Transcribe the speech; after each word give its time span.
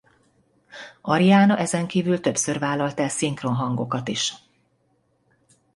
Ariana 1.01 1.57
ezen 1.57 1.87
kívül 1.87 2.19
többször 2.19 2.59
vállalt 2.59 2.99
el 2.99 3.09
szinkronhangokat 3.09 4.07
is. 4.07 4.33